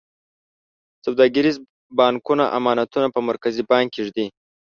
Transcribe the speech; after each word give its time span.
سوداګریز 1.05 1.55
بانکونه 1.97 2.45
امانتونه 2.57 3.07
په 3.15 3.19
مرکزي 3.29 3.63
بانک 3.69 3.87
کې 3.93 4.01
ږدي. 4.07 4.25